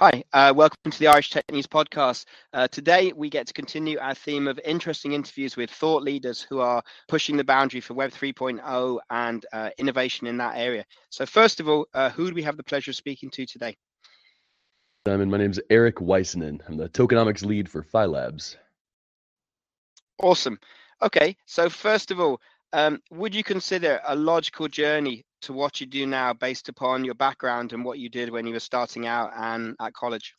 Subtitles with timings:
[0.00, 2.24] Hi, uh, welcome to the Irish Tech News podcast.
[2.54, 6.60] Uh, today, we get to continue our theme of interesting interviews with thought leaders who
[6.60, 10.86] are pushing the boundary for Web 3.0 and uh, innovation in that area.
[11.10, 13.76] So, first of all, uh, who do we have the pleasure of speaking to today?
[15.06, 16.60] Simon, my name is Eric Waisanen.
[16.66, 18.56] I'm the tokenomics lead for Phi Labs.
[20.22, 20.58] Awesome.
[21.02, 22.40] Okay, so first of all,
[22.72, 27.14] um, would you consider a logical journey to what you do now based upon your
[27.14, 30.34] background and what you did when you were starting out and at college?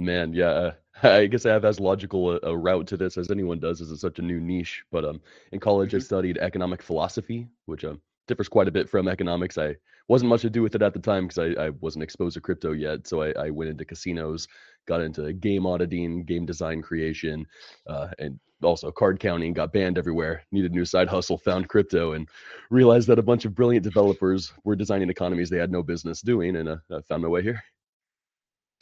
[0.00, 3.30] Man, yeah, uh, I guess I have as logical a, a, route to this as
[3.30, 4.84] anyone does, as it's such a new niche.
[4.90, 5.20] But um,
[5.52, 5.96] in college, mm-hmm.
[5.98, 9.58] I studied economic philosophy, which um, differs quite a bit from economics.
[9.58, 9.74] I
[10.06, 12.40] wasn't much to do with it at the time because I, I wasn't exposed to
[12.40, 13.08] crypto yet.
[13.08, 14.46] So I, I went into casinos,
[14.86, 17.46] got into game auditing, game design creation,
[17.88, 22.28] uh, and also card counting got banned everywhere needed new side hustle found crypto and
[22.70, 26.56] realized that a bunch of brilliant developers were designing economies they had no business doing
[26.56, 27.62] and uh, i found my way here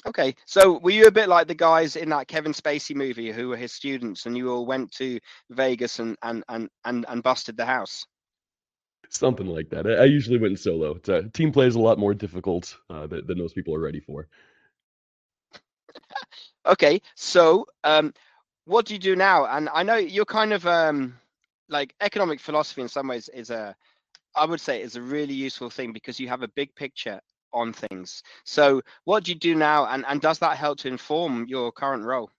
[0.06, 3.48] okay so were you a bit like the guys in that kevin spacey movie who
[3.48, 5.18] were his students and you all went to
[5.50, 8.06] vegas and and and and, and busted the house
[9.08, 12.14] something like that i, usually went solo It's, a, team play is a lot more
[12.14, 14.28] difficult uh, than, than most people are ready for
[16.66, 18.12] okay so um
[18.66, 19.46] what do you do now?
[19.46, 21.18] And I know you're kind of um,
[21.68, 23.74] like economic philosophy in some ways is a,
[24.34, 27.20] I would say, is a really useful thing because you have a big picture
[27.52, 28.22] on things.
[28.44, 32.04] So what do you do now, and and does that help to inform your current
[32.04, 32.30] role?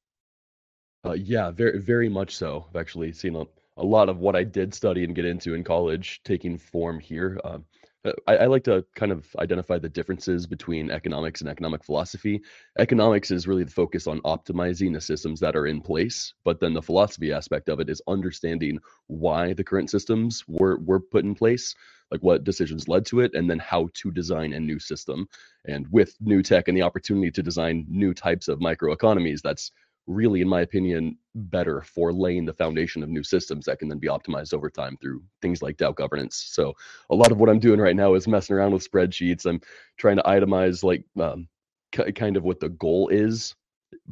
[1.04, 2.66] Uh, yeah, very very much so.
[2.70, 3.46] I've actually seen a,
[3.78, 7.40] a lot of what I did study and get into in college taking form here.
[7.44, 7.66] Um,
[8.06, 12.42] uh, I, I, like to kind of identify the differences between economics and economic philosophy.
[12.78, 16.74] Economics is really the focus on optimizing the systems that are in place, but then
[16.74, 21.34] the philosophy aspect of it is understanding why the current systems were were put in
[21.34, 21.76] place,
[22.12, 25.28] like what decisions led to it, and then how to design a new system.
[25.66, 29.72] And with new tech and the opportunity to design new types of microeconomies, that's
[30.08, 34.00] really, in my opinion, better for laying the foundation of new systems that can then
[34.00, 36.48] be optimized over time through things like DAO governance.
[36.50, 36.74] So
[37.10, 39.46] a lot of what I'm doing right now is messing around with spreadsheets.
[39.46, 39.62] I'm
[39.98, 41.48] trying to itemize like um,
[41.92, 43.54] k- kind of what the goal is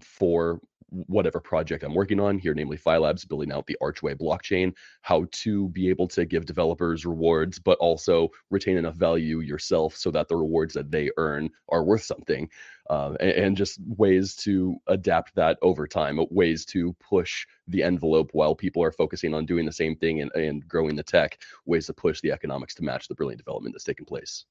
[0.01, 0.59] for
[1.07, 5.25] whatever project I'm working on here, namely Phi Labs, building out the Archway blockchain, how
[5.31, 10.28] to be able to give developers rewards, but also retain enough value yourself so that
[10.28, 12.50] the rewards that they earn are worth something,
[12.89, 18.29] uh, and, and, just ways to adapt that over time, ways to push the envelope
[18.33, 21.88] while people are focusing on doing the same thing and, and growing the tech, ways
[21.88, 24.45] to push the economics to match the brilliant development that's taking place.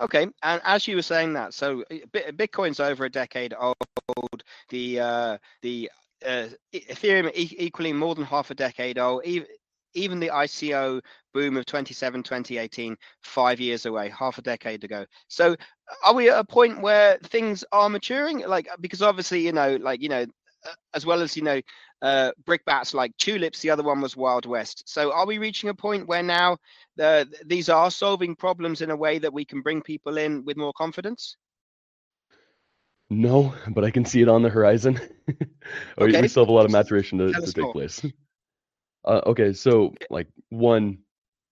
[0.00, 2.00] Okay, and as you were saying that, so eh,
[2.32, 3.76] Bitcoin's over a decade old.
[4.70, 5.90] The uh, the
[6.26, 9.22] uh, Ethereum e- equally more than half a decade old.
[9.24, 9.48] Even
[9.94, 11.00] even the ICO
[11.32, 15.06] boom of 27, 2018, five years away, half a decade ago.
[15.28, 15.56] So,
[16.04, 18.40] are we at a point where things are maturing?
[18.46, 20.26] Like, because obviously, you know, like you know,
[20.94, 21.60] as well as you know
[22.02, 24.82] uh, brickbats like tulips the other one was wild west.
[24.86, 26.58] So are we reaching a point where now
[26.96, 30.56] the, these are solving problems in a way that we can bring people in with
[30.56, 31.36] more confidence?
[33.10, 35.00] No but i can see it on the horizon.
[35.98, 36.20] Okay.
[36.20, 38.04] we still have a lot of maturation to, to take place.
[39.06, 40.98] Uh, okay so like one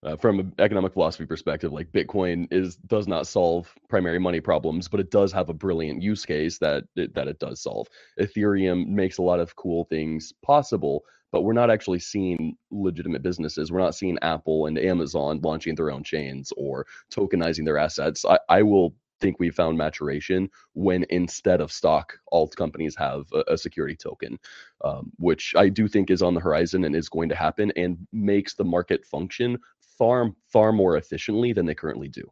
[0.04, 4.88] uh, from an economic philosophy perspective like bitcoin is does not solve primary money problems
[4.88, 7.88] but it does have a brilliant use case that it, that it does solve.
[8.20, 13.72] Ethereum makes a lot of cool things possible but we're not actually seeing legitimate businesses.
[13.72, 18.24] We're not seeing apple and amazon launching their own chains or tokenizing their assets.
[18.26, 23.54] I, I will think we've found maturation when instead of stock, alt companies have a,
[23.54, 24.38] a security token,
[24.84, 27.96] um, which I do think is on the horizon and is going to happen and
[28.12, 29.58] makes the market function
[30.02, 32.24] far far more efficiently than they currently do.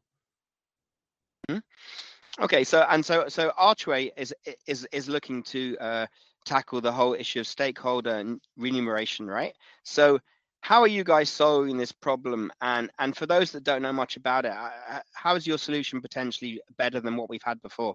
[1.48, 2.42] Mm-hmm.
[2.44, 4.34] Okay, so and so so Archway is
[4.66, 6.06] is is looking to uh,
[6.44, 9.54] tackle the whole issue of stakeholder remuneration, right?
[9.84, 10.18] So
[10.62, 12.50] how are you guys solving this problem?
[12.60, 14.54] And and for those that don't know much about it,
[15.12, 17.94] how is your solution potentially better than what we've had before?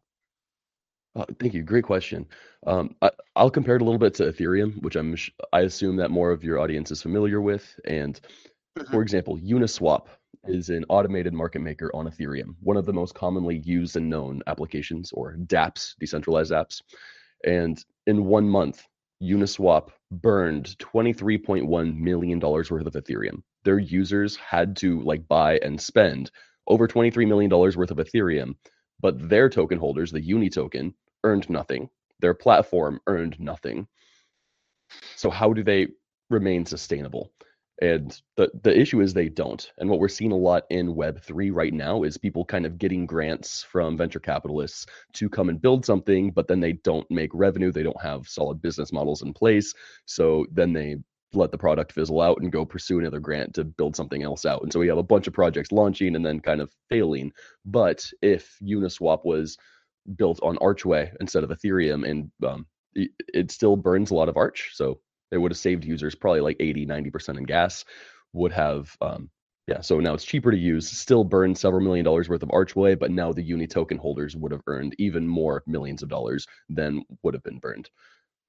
[1.17, 1.63] Uh, thank you.
[1.63, 2.25] Great question.
[2.65, 5.17] Um, I, will compare it a little bit to Ethereum, which I'm
[5.51, 8.19] I assume that more of your audience is familiar with, and
[8.75, 9.01] for mm-hmm.
[9.01, 10.07] example, Uniswap
[10.47, 14.41] is an automated market maker on Ethereum, one of the most commonly used and known
[14.47, 16.81] applications or dApps, decentralized apps.
[17.45, 18.85] And in one month,
[19.23, 23.41] Uniswap burned $23.1 million worth of Ethereum.
[23.63, 26.31] Their users had to like buy and spend
[26.67, 28.55] over $23 million worth of Ethereum,
[28.99, 30.93] but their token holders, the Uni token,
[31.23, 31.89] earned nothing.
[32.19, 33.87] Their platform earned nothing.
[35.15, 35.87] So how do they
[36.29, 37.31] remain sustainable?
[37.81, 39.71] And the the issue is they don't.
[39.77, 42.77] And what we're seeing a lot in Web three right now is people kind of
[42.77, 47.31] getting grants from venture capitalists to come and build something, but then they don't make
[47.33, 47.71] revenue.
[47.71, 49.73] They don't have solid business models in place.
[50.05, 50.97] So then they
[51.33, 54.63] let the product fizzle out and go pursue another grant to build something else out.
[54.63, 57.33] And so we have a bunch of projects launching and then kind of failing.
[57.65, 59.57] But if Uniswap was
[60.15, 64.37] built on Archway instead of Ethereum, and um, it, it still burns a lot of
[64.37, 65.01] Arch, so
[65.35, 67.85] it would have saved users probably like 80, 90% in gas.
[68.33, 69.29] Would have, um,
[69.67, 69.81] yeah.
[69.81, 70.89] So now it's cheaper to use.
[70.89, 74.51] Still burn several million dollars worth of Archway, but now the Uni token holders would
[74.51, 77.89] have earned even more millions of dollars than would have been burned.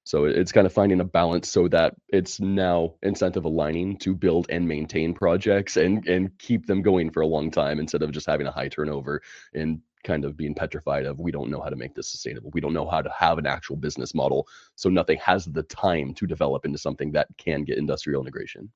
[0.04, 4.46] So it's kind of finding a balance so that it's now incentive aligning to build
[4.50, 8.26] and maintain projects and and keep them going for a long time instead of just
[8.26, 9.20] having a high turnover
[9.52, 12.50] and kind of being petrified of we don't know how to make this sustainable.
[12.54, 14.46] We don't know how to have an actual business model.
[14.76, 18.70] So nothing has the time to develop into something that can get industrial integration.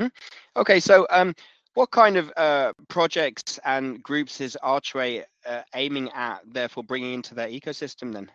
[0.00, 0.08] Hmm.
[0.56, 1.34] Okay, so um,
[1.74, 7.34] what kind of uh, projects and groups is Archway uh, aiming at, therefore bringing into
[7.34, 8.30] their ecosystem then?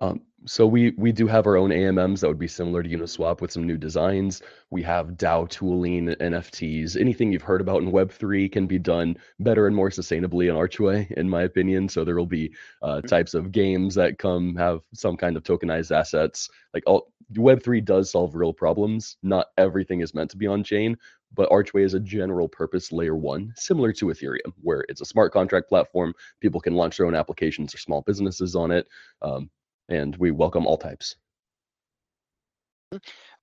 [0.00, 3.40] Um, so we we do have our own AMMs that would be similar to Uniswap
[3.40, 4.42] with some new designs.
[4.70, 9.66] We have DAO tooling, NFTs, anything you've heard about in Web3 can be done better
[9.66, 11.88] and more sustainably in Archway, in my opinion.
[11.88, 13.06] So there will be uh, mm-hmm.
[13.08, 16.48] types of games that come have some kind of tokenized assets.
[16.72, 19.16] Like all Web3 does solve real problems.
[19.24, 20.96] Not everything is meant to be on chain,
[21.34, 25.32] but Archway is a general purpose layer one, similar to Ethereum, where it's a smart
[25.32, 26.14] contract platform.
[26.40, 28.86] People can launch their own applications or small businesses on it.
[29.22, 29.50] Um,
[29.88, 31.16] and we welcome all types.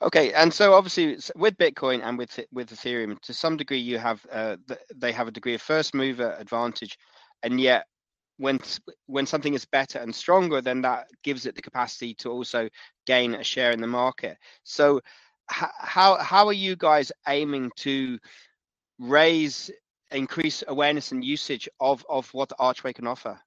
[0.01, 4.25] Okay, and so obviously with Bitcoin and with with Ethereum, to some degree, you have
[4.31, 4.57] uh,
[4.95, 6.97] they have a degree of first mover advantage,
[7.43, 7.85] and yet
[8.37, 8.59] when
[9.05, 12.69] when something is better and stronger, then that gives it the capacity to also
[13.05, 14.37] gain a share in the market.
[14.63, 15.01] So,
[15.47, 18.19] how how are you guys aiming to
[18.99, 19.71] raise
[20.11, 23.39] increase awareness and usage of of what Archway can offer?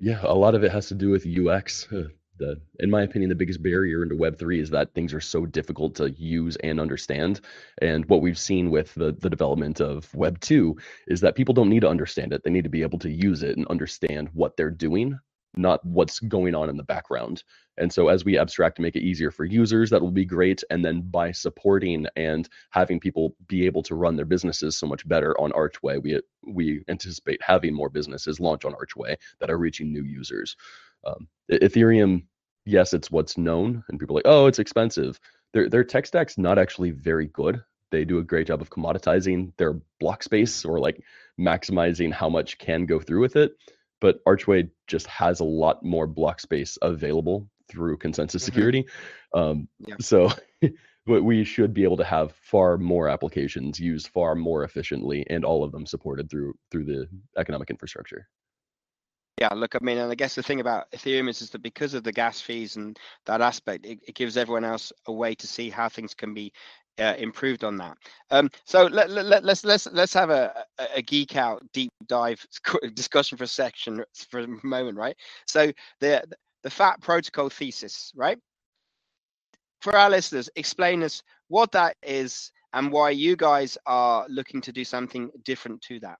[0.00, 1.88] Yeah, a lot of it has to do with UX.
[2.38, 5.96] The, in my opinion, the biggest barrier into Web3 is that things are so difficult
[5.96, 7.40] to use and understand.
[7.82, 10.78] And what we've seen with the, the development of Web2
[11.08, 12.44] is that people don't need to understand it.
[12.44, 15.18] They need to be able to use it and understand what they're doing
[15.56, 17.42] not what's going on in the background.
[17.76, 20.62] And so as we abstract to make it easier for users, that will be great.
[20.70, 25.06] And then by supporting and having people be able to run their businesses so much
[25.08, 29.92] better on Archway, we we anticipate having more businesses launch on Archway that are reaching
[29.92, 30.56] new users.
[31.06, 32.24] Um, Ethereum,
[32.64, 35.20] yes, it's what's known, and people are like, oh, it's expensive.
[35.52, 37.62] Their their tech stack's not actually very good.
[37.90, 41.00] They do a great job of commoditizing their block space or like
[41.40, 43.52] maximizing how much can go through with it
[44.00, 48.46] but Archway just has a lot more block space available through consensus mm-hmm.
[48.46, 48.86] security.
[49.34, 49.96] Um, yeah.
[50.00, 50.30] So
[51.06, 55.64] we should be able to have far more applications used far more efficiently, and all
[55.64, 58.28] of them supported through through the economic infrastructure.
[59.40, 61.94] Yeah, look, I mean, and I guess the thing about Ethereum is, is that because
[61.94, 65.46] of the gas fees and that aspect, it, it gives everyone else a way to
[65.46, 66.52] see how things can be
[66.98, 67.96] uh, improved on that.
[68.30, 70.64] Um, so let, let, let's let's let's have a,
[70.94, 72.44] a geek out deep dive
[72.94, 75.16] discussion for a section for a moment, right?
[75.46, 76.24] So the
[76.62, 78.38] the FAT protocol thesis, right?
[79.80, 84.72] For our listeners, explain us what that is and why you guys are looking to
[84.72, 86.18] do something different to that.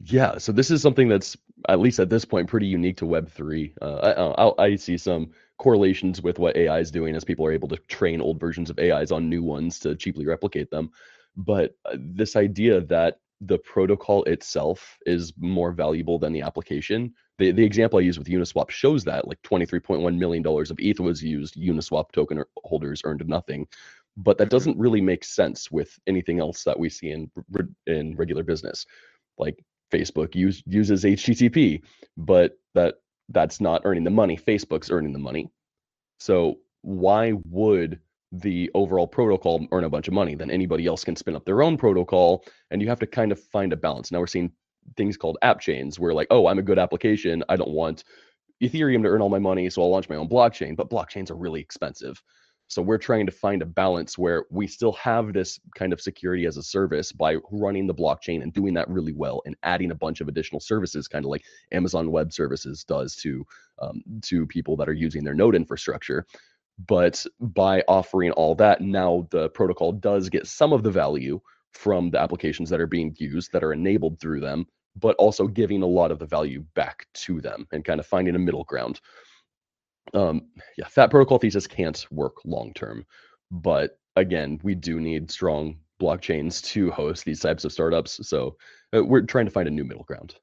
[0.00, 1.36] Yeah, so this is something that's
[1.68, 3.74] at least at this point pretty unique to Web three.
[3.80, 7.52] Uh, I, I, I see some correlations with what AI is doing as people are
[7.52, 10.90] able to train old versions of AIs on new ones to cheaply replicate them.
[11.36, 17.12] But uh, this idea that the protocol itself is more valuable than the application.
[17.38, 21.22] The, the example I use with Uniswap shows that like $23.1 million of ETH was
[21.22, 23.66] used, Uniswap token holders earned nothing.
[24.16, 27.30] But that doesn't really make sense with anything else that we see in
[27.86, 28.86] in regular business.
[29.38, 29.58] Like
[29.92, 31.82] Facebook use, uses HTTP,
[32.16, 32.96] but that
[33.28, 34.36] that's not earning the money.
[34.36, 35.50] Facebook's earning the money.
[36.18, 38.00] So why would
[38.32, 40.34] the overall protocol earn a bunch of money?
[40.34, 43.40] Then anybody else can spin up their own protocol, and you have to kind of
[43.40, 44.12] find a balance.
[44.12, 44.52] Now we're seeing
[44.96, 47.42] things called app chains, where like, oh, I'm a good application.
[47.48, 48.04] I don't want
[48.62, 50.76] Ethereum to earn all my money, so I'll launch my own blockchain.
[50.76, 52.22] But blockchains are really expensive.
[52.68, 56.46] So we're trying to find a balance where we still have this kind of security
[56.46, 59.94] as a service by running the blockchain and doing that really well and adding a
[59.94, 63.46] bunch of additional services, kind of like Amazon Web Services does to
[63.80, 66.26] um, to people that are using their node infrastructure.
[66.86, 71.40] But by offering all that, now the protocol does get some of the value
[71.72, 74.66] from the applications that are being used that are enabled through them,
[74.96, 78.34] but also giving a lot of the value back to them and kind of finding
[78.34, 79.00] a middle ground
[80.12, 83.06] um, yeah, that protocol thesis can't work long term.
[83.50, 88.26] But again, we do need strong blockchains to host these types of startups.
[88.28, 88.56] So
[88.94, 90.34] uh, we're trying to find a new middle ground.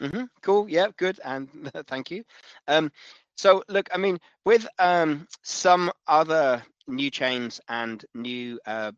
[0.00, 0.24] Mm-hmm.
[0.42, 0.68] Cool.
[0.68, 0.88] Yeah.
[0.96, 1.20] Good.
[1.24, 1.48] And
[1.86, 2.24] thank you.
[2.68, 2.90] Um,
[3.36, 8.92] so look, I mean, with um, some other new chains and new uh,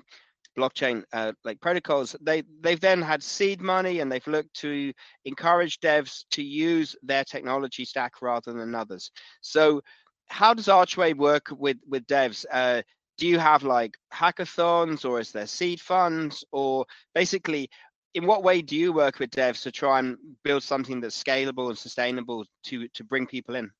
[0.58, 4.92] blockchain uh, like protocols they they've then had seed money and they've looked to
[5.24, 9.10] encourage devs to use their technology stack rather than others.
[9.40, 9.82] So
[10.28, 12.44] how does archway work with with devs?
[12.50, 12.82] Uh,
[13.18, 16.44] do you have like hackathons or is there seed funds?
[16.52, 17.70] Or basically
[18.14, 21.68] in what way do you work with devs to try and build something that's scalable
[21.68, 23.70] and sustainable to to bring people in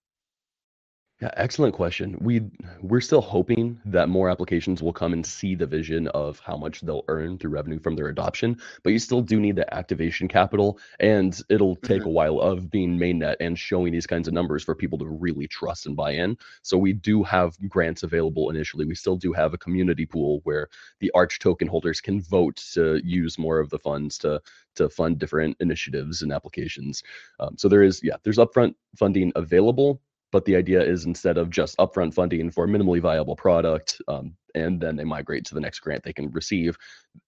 [1.22, 2.18] yeah, excellent question.
[2.20, 2.50] We
[2.80, 6.80] we're still hoping that more applications will come and see the vision of how much
[6.80, 10.80] they'll earn through revenue from their adoption, but you still do need the activation capital
[10.98, 12.08] and it'll take mm-hmm.
[12.08, 15.46] a while of being mainnet and showing these kinds of numbers for people to really
[15.46, 16.36] trust and buy in.
[16.62, 18.84] So we do have grants available initially.
[18.84, 23.00] We still do have a community pool where the Arch token holders can vote to
[23.04, 24.42] use more of the funds to
[24.74, 27.04] to fund different initiatives and applications.
[27.38, 30.00] Um, so there is yeah, there's upfront funding available
[30.32, 34.34] but the idea is instead of just upfront funding for a minimally viable product um,
[34.54, 36.76] and then they migrate to the next grant they can receive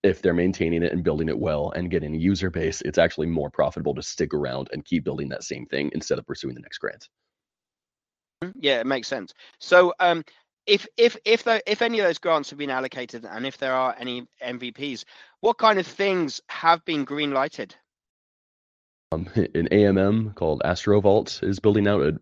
[0.02, 3.26] if they're maintaining it and building it well and getting a user base it's actually
[3.26, 6.60] more profitable to stick around and keep building that same thing instead of pursuing the
[6.60, 7.08] next grant
[8.42, 8.58] mm-hmm.
[8.58, 10.24] yeah it makes sense so um,
[10.66, 13.74] if if if the, if any of those grants have been allocated and if there
[13.74, 15.04] are any mvps
[15.40, 17.74] what kind of things have been green lighted
[19.12, 22.02] um, an AMM called Astrovault is building out.
[22.02, 22.18] a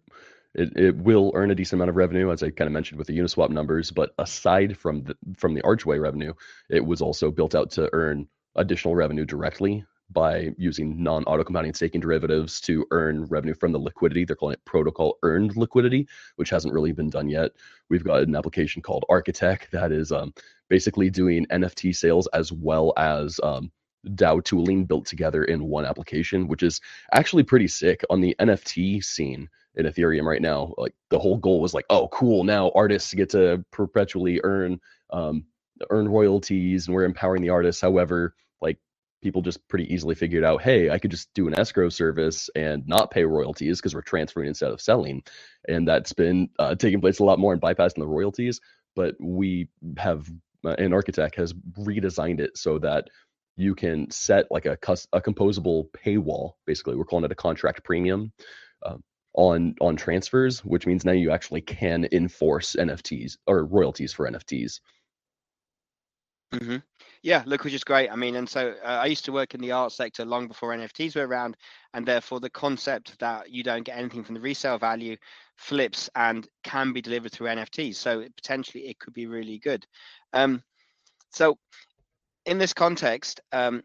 [0.54, 3.06] it, it will earn a decent amount of revenue, as I kind of mentioned with
[3.06, 3.90] the Uniswap numbers.
[3.90, 6.35] But aside from the from the Archway revenue,
[6.68, 12.00] it was also built out to earn additional revenue directly by using non-auto compounding staking
[12.00, 14.25] derivatives to earn revenue from the liquidity.
[14.25, 16.06] They're calling it protocol earned liquidity,
[16.37, 17.52] which hasn't really been done yet.
[17.88, 20.35] We've got an application called Architech that is um,
[20.68, 23.73] basically doing NFT sales as well as um,
[24.09, 26.80] DAO tooling built together in one application, which is
[27.12, 30.75] actually pretty sick on the NFT scene in Ethereum right now.
[30.76, 34.80] Like the whole goal was like, oh, cool, now artists get to perpetually earn
[35.11, 35.44] um,
[35.90, 37.80] earn royalties, and we're empowering the artists.
[37.80, 38.78] However, like
[39.23, 42.87] people just pretty easily figured out, hey, I could just do an escrow service and
[42.87, 45.23] not pay royalties because we're transferring instead of selling,
[45.68, 48.61] and that's been uh, taking place a lot more and bypassing the royalties.
[48.94, 50.30] But we have
[50.64, 53.09] uh, an Architech has redesigned it so that
[53.56, 54.78] you can set like a,
[55.12, 56.52] a composable paywall.
[56.66, 58.32] Basically, we're calling it a contract premium.
[58.85, 59.02] Um,
[59.35, 64.80] on on transfers, which means now you actually can enforce NFTs or royalties for NFTs.
[66.52, 66.76] Mm-hmm.
[67.23, 68.11] Yeah, look, which is great.
[68.11, 70.75] I mean, and so uh, I used to work in the art sector long before
[70.76, 71.56] NFTs were around,
[71.94, 75.16] and therefore the concept that you don't get anything from the resale value
[75.56, 77.94] flips and can be delivered through NFTs.
[77.94, 79.87] So potentially it could be really good.
[80.35, 80.62] Um,
[81.30, 81.56] so
[82.47, 83.83] in this context, um,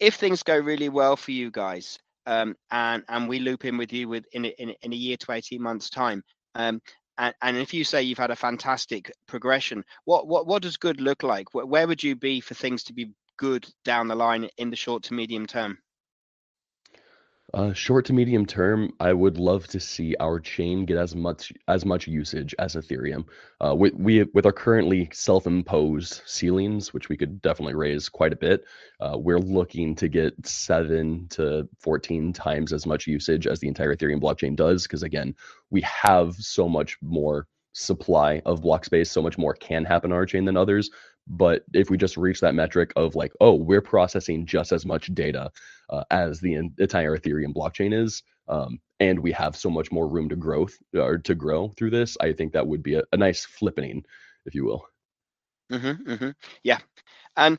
[0.00, 3.92] if things go really well for you guys, um, and and we loop in with
[3.92, 6.22] you with in in, in a year to 18 months time
[6.54, 6.80] um,
[7.18, 11.00] and, and if you say you've had a fantastic progression what what what does good
[11.00, 11.54] look like?
[11.54, 15.02] Where would you be for things to be good down the line in the short
[15.04, 15.78] to medium term
[17.54, 21.52] uh, short to medium term, I would love to see our chain get as much
[21.68, 23.24] as much usage as Ethereum.
[23.60, 28.36] Uh, we, we with our currently self-imposed ceilings, which we could definitely raise quite a
[28.36, 28.64] bit.
[29.00, 33.94] Uh, we're looking to get seven to fourteen times as much usage as the entire
[33.94, 35.34] Ethereum blockchain does, because again,
[35.70, 40.18] we have so much more supply of block space, so much more can happen on
[40.18, 40.90] our chain than others.
[41.26, 45.14] But if we just reach that metric of like, oh, we're processing just as much
[45.14, 45.50] data
[45.90, 50.28] uh, as the entire Ethereum blockchain is, um, and we have so much more room
[50.28, 53.46] to growth or to grow through this, I think that would be a, a nice
[53.46, 54.02] flippening,
[54.46, 54.84] if you will.
[55.70, 56.30] Mm-hmm, mm-hmm.
[56.64, 56.78] Yeah,
[57.36, 57.58] and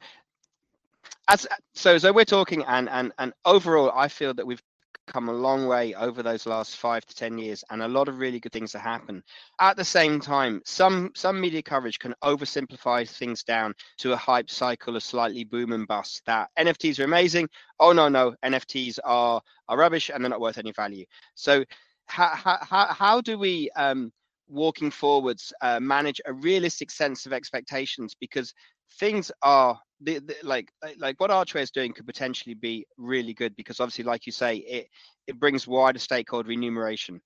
[1.30, 4.62] as so so we're talking and and and overall, I feel that we've
[5.08, 8.20] come a long way over those last five to ten years and a lot of
[8.20, 9.24] really good things have happened
[9.60, 14.50] at the same time some some media coverage can oversimplify things down to a hype
[14.50, 17.48] cycle of slightly boom and bust that nfts are amazing.
[17.80, 21.06] Oh no no nfts are are rubbish and they're not worth any value.
[21.36, 21.64] So
[22.06, 24.12] how how, how do we um
[24.48, 28.16] walking forwards uh, manage a realistic sense of expectations?
[28.20, 28.54] Because
[29.00, 33.80] things are the, like like what Archway is doing could potentially be really good because
[33.80, 34.88] obviously, like you say, it
[35.28, 37.22] it brings wider stakeholder remuneration.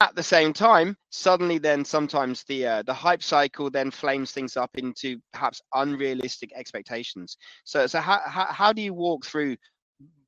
[0.00, 4.56] At the same time, suddenly, then sometimes the uh, the hype cycle then flames things
[4.56, 7.36] up into perhaps unrealistic expectations.
[7.64, 9.56] So, so how, how how do you walk through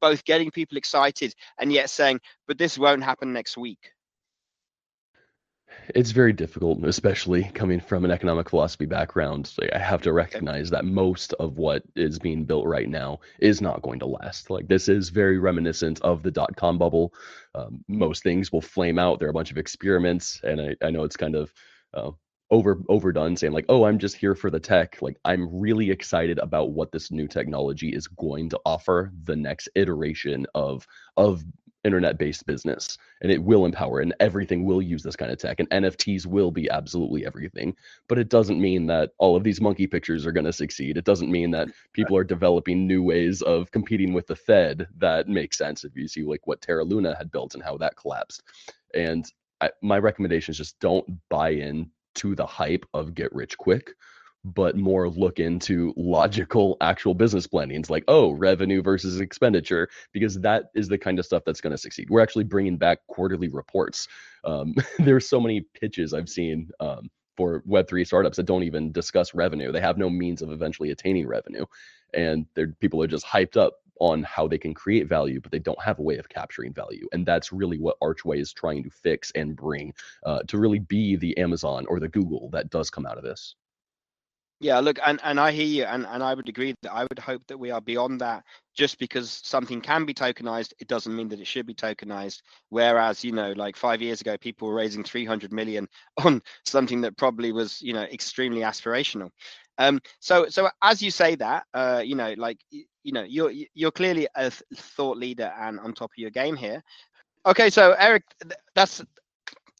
[0.00, 3.90] both getting people excited and yet saying, but this won't happen next week?
[5.94, 9.52] It's very difficult, especially coming from an economic philosophy background.
[9.58, 13.60] Like, I have to recognize that most of what is being built right now is
[13.60, 14.50] not going to last.
[14.50, 17.14] Like this is very reminiscent of the dot com bubble.
[17.54, 19.18] Um, most things will flame out.
[19.18, 21.52] There are a bunch of experiments, and I, I know it's kind of
[21.94, 22.10] uh,
[22.50, 26.38] over overdone saying like oh i'm just here for the tech like i'm really excited
[26.38, 31.44] about what this new technology is going to offer the next iteration of of
[31.86, 35.60] internet based business and it will empower and everything will use this kind of tech
[35.60, 37.74] and nfts will be absolutely everything.
[38.08, 40.96] But it doesn't mean that all of these monkey pictures are going to succeed.
[40.96, 45.28] It doesn't mean that people are developing new ways of competing with the fed that
[45.28, 48.42] makes sense if you see like what terra luna had built and how that collapsed.
[48.94, 53.56] And I, my recommendation is just don't buy in to the hype of get rich
[53.56, 53.92] quick
[54.54, 60.66] but more look into logical actual business plannings like oh revenue versus expenditure because that
[60.74, 62.08] is the kind of stuff that's going to succeed.
[62.10, 64.08] We're actually bringing back quarterly reports.
[64.44, 69.34] Um, there's so many pitches i've seen um, for web3 startups that don't even discuss
[69.34, 69.72] revenue.
[69.72, 71.66] They have no means of eventually attaining revenue
[72.14, 72.46] and
[72.80, 75.98] people are just hyped up on how they can create value but they don't have
[75.98, 79.56] a way of capturing value and that's really what archway is trying to fix and
[79.56, 79.92] bring
[80.24, 83.54] uh, to really be the amazon or the google that does come out of this
[84.58, 87.18] yeah, look, and, and I hear you, and, and I would agree that I would
[87.18, 88.42] hope that we are beyond that.
[88.74, 92.40] Just because something can be tokenized, it doesn't mean that it should be tokenized.
[92.70, 95.88] Whereas, you know, like five years ago, people were raising 300 million
[96.24, 99.30] on something that probably was, you know, extremely aspirational.
[99.78, 103.92] Um, so, so as you say that, uh, you know, like, you know, you're you're
[103.92, 106.82] clearly a thought leader and on top of your game here.
[107.44, 108.24] Okay, so Eric,
[108.74, 109.02] that's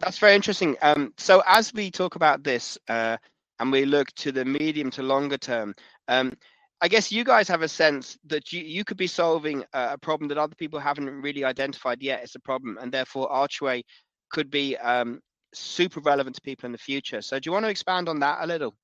[0.00, 0.76] that's very interesting.
[0.83, 3.16] Um, so as we talk about this, uh,
[3.59, 5.75] and we look to the medium to longer term,
[6.09, 6.37] um,
[6.80, 10.28] I guess you guys have a sense that you, you could be solving a problem
[10.28, 13.83] that other people haven't really identified yet as a problem, and therefore Archway
[14.30, 15.21] could be um,
[15.54, 17.23] super relevant to people in the future.
[17.23, 18.75] So, do you want to expand on that a little?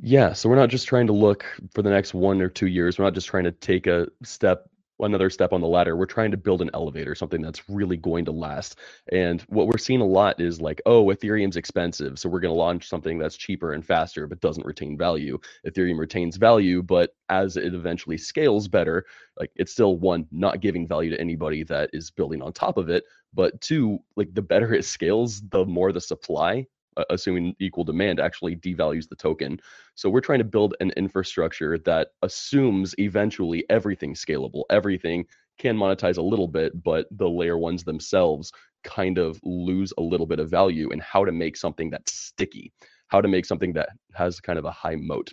[0.00, 2.98] Yeah, so we're not just trying to look for the next one or two years.
[2.98, 4.68] We're not just trying to take a step
[5.04, 5.96] another step on the ladder.
[5.96, 8.78] We're trying to build an elevator, something that's really going to last.
[9.12, 12.58] And what we're seeing a lot is like, oh, Ethereum's expensive, so we're going to
[12.58, 15.38] launch something that's cheaper and faster, but doesn't retain value.
[15.66, 19.04] Ethereum retains value, but as it eventually scales better,
[19.38, 22.88] like it's still one, not giving value to anybody that is building on top of
[22.88, 26.66] it, but two, like the better it scales, the more the supply
[27.10, 29.60] assuming equal demand actually devalues the token.
[29.94, 35.26] So we're trying to build an infrastructure that assumes eventually everything scalable, everything
[35.58, 38.52] can monetize a little bit, but the layer ones themselves
[38.82, 42.72] kind of lose a little bit of value in how to make something that's sticky,
[43.08, 45.32] how to make something that has kind of a high moat.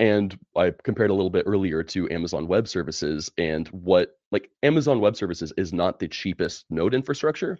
[0.00, 5.00] and I compared a little bit earlier to Amazon Web Services and what like Amazon
[5.00, 7.58] Web Services is not the cheapest node infrastructure,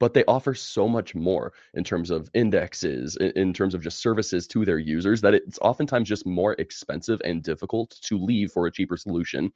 [0.00, 4.46] but they offer so much more in terms of indexes, in, terms of just services
[4.46, 8.72] to their users that it's oftentimes just more expensive and difficult to leave for a
[8.72, 9.52] cheaper solution.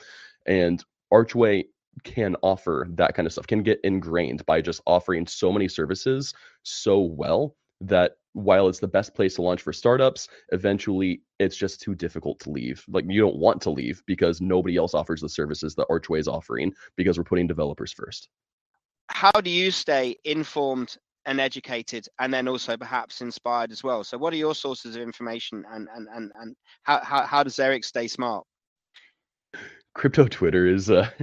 [0.46, 1.64] And Archway
[2.04, 6.34] can offer that kind of stuff, can get ingrained by just offering so many services
[6.62, 11.82] so well that while it's the best place to launch for startups, eventually it's just
[11.82, 12.82] too difficult to leave.
[12.88, 16.28] Like you don't want to leave because nobody else offers the services that Archway is
[16.28, 18.28] offering because we're putting developers first
[19.12, 24.02] how do you stay informed and educated and then also perhaps inspired as well?
[24.04, 27.58] So what are your sources of information and and and, and how, how, how does
[27.58, 28.44] eric stay smart?
[29.94, 31.08] Crypto twitter is uh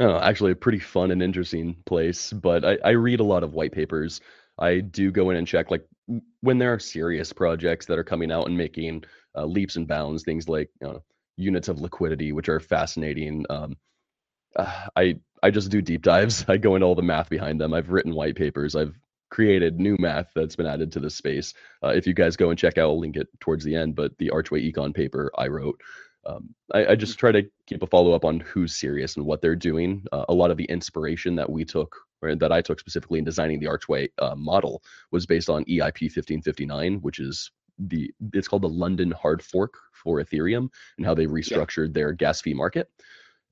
[0.00, 3.54] know, actually a pretty fun and interesting place but I, I read a lot of
[3.54, 4.20] white papers.
[4.58, 5.86] I do go in and check like
[6.40, 9.04] when there are serious projects that are coming out and making
[9.36, 11.02] uh, leaps and bounds things like you know,
[11.36, 13.76] units of liquidity which are fascinating um,
[14.56, 16.44] uh, I I just do deep dives.
[16.48, 17.74] I go into all the math behind them.
[17.74, 18.76] I've written white papers.
[18.76, 18.94] I've
[19.30, 21.54] created new math that's been added to this space.
[21.82, 23.94] Uh, if you guys go and check out, I'll link it towards the end.
[23.94, 25.80] But the Archway Econ paper I wrote.
[26.26, 29.40] Um, I, I, just try to keep a follow up on who's serious and what
[29.40, 30.04] they're doing.
[30.12, 33.24] Uh, a lot of the inspiration that we took, or that I took specifically in
[33.24, 38.62] designing the Archway uh, model, was based on EIP 1559, which is the it's called
[38.62, 41.92] the London hard fork for Ethereum and how they restructured yeah.
[41.94, 42.90] their gas fee market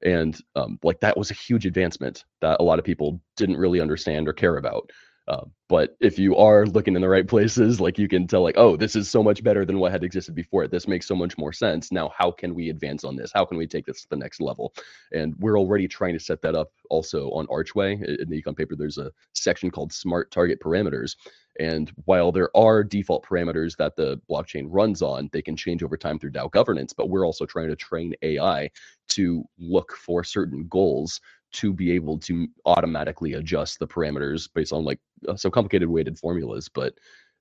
[0.03, 3.81] and um, like that was a huge advancement that a lot of people didn't really
[3.81, 4.91] understand or care about
[5.29, 8.57] Uh, but if you are looking in the right places, like you can tell, like,
[8.57, 10.69] oh, this is so much better than what had existed before.
[10.69, 11.91] This makes so much more sense.
[11.91, 13.33] Now, how can we advance on this?
[13.35, 14.73] How can we take this to the next level?
[15.13, 17.95] And we're already trying to set that up also on Archway.
[17.95, 21.17] In the econ paper, there's a section called Smart Target Parameters.
[21.59, 25.97] And while there are default parameters that the blockchain runs on, they can change over
[25.97, 26.93] time through DAO governance.
[26.93, 28.71] But we're also trying to train AI
[29.09, 31.21] to look for certain goals
[31.53, 36.19] to be able to automatically adjust the parameters based on like uh, some complicated weighted
[36.19, 36.69] formulas.
[36.69, 36.95] But,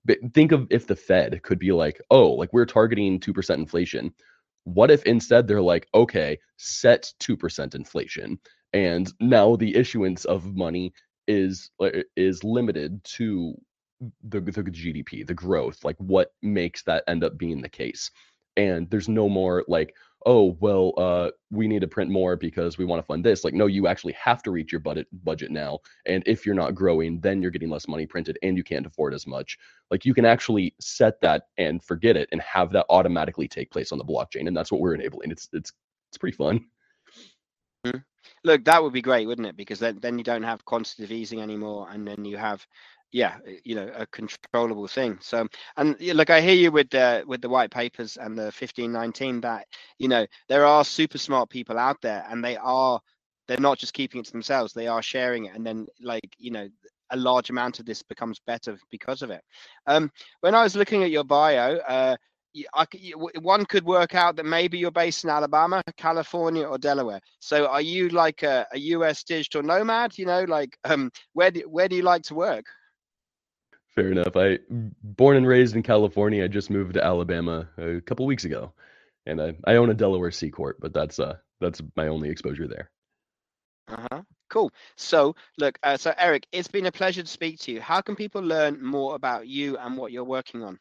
[0.05, 4.13] but think of if the Fed could be like, oh, like we're targeting 2% inflation.
[4.63, 8.39] What if instead they're like, okay, set 2% inflation.
[8.73, 10.93] And now the issuance of money
[11.27, 13.55] is uh, is limited to
[14.23, 18.11] the, the GDP, the growth, like what makes that end up being the case.
[18.57, 22.85] And there's no more like, oh well uh, we need to print more because we
[22.85, 23.43] want to fund this.
[23.43, 26.75] Like no you actually have to reach your budget budget now and if you're not
[26.75, 29.57] growing then you're getting less money printed and you can't afford as much.
[29.91, 33.91] Like you can actually set that and forget it and have that automatically take place
[33.91, 35.31] on the blockchain and that's what we're enabling.
[35.31, 35.71] It's it's
[36.09, 36.65] it's pretty fun.
[37.85, 37.99] Mm-hmm.
[38.43, 39.55] look that would be great wouldn't it?
[39.55, 42.65] Because then, then you don't have quantitative easing anymore and then you have
[43.15, 45.47] yeah you know a controllable thing so
[45.77, 49.65] and look i hear you with the with the white papers and the 1519 that
[49.99, 52.99] you know there are super smart people out there and they are
[53.47, 56.51] they're not just keeping it to themselves they are sharing it and then like you
[56.51, 56.67] know
[57.11, 59.41] a large amount of this becomes better because of it
[59.87, 62.17] um when i was looking at your bio uh
[62.73, 62.85] I,
[63.41, 67.19] one could work out that maybe you're based in Alabama, California, or Delaware.
[67.39, 69.25] So, are you like a, a U.S.
[69.25, 70.17] digital nomad?
[70.17, 72.65] You know, like um, where do where do you like to work?
[73.95, 74.35] Fair enough.
[74.35, 76.43] I born and raised in California.
[76.43, 78.73] I just moved to Alabama a couple weeks ago,
[79.25, 82.67] and I, I own a Delaware C corp, but that's uh that's my only exposure
[82.67, 82.91] there.
[83.87, 84.21] Uh huh.
[84.49, 84.71] Cool.
[84.97, 87.81] So look, uh, so Eric, it's been a pleasure to speak to you.
[87.81, 90.79] How can people learn more about you and what you're working on?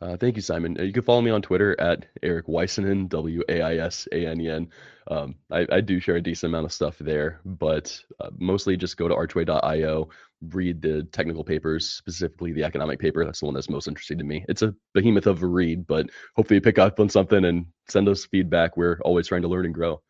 [0.00, 0.76] Uh, thank you, Simon.
[0.78, 4.26] Uh, you can follow me on Twitter at Eric Waisanen, W A I S A
[4.26, 4.68] N E N.
[5.08, 8.96] Um, I, I, do share a decent amount of stuff there, but uh, mostly just
[8.96, 10.08] go to archway.io,
[10.52, 13.24] read the technical papers, specifically the economic paper.
[13.24, 14.44] That's the one that's most interesting to me.
[14.48, 18.08] It's a behemoth of a read, but hopefully you pick up on something and send
[18.08, 18.76] us feedback.
[18.76, 20.02] We're always trying to learn and grow.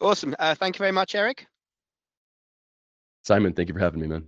[0.00, 0.34] Awesome.
[0.38, 1.46] Uh, thank you very much, Eric.
[3.24, 4.26] Simon, thank you for having me, man.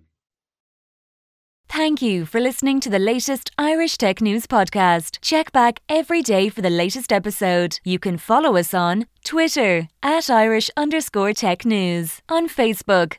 [1.70, 5.18] Thank you for listening to the latest Irish Tech News podcast.
[5.20, 7.78] Check back every day for the latest episode.
[7.84, 13.18] You can follow us on Twitter at Irish underscore tech news, on Facebook,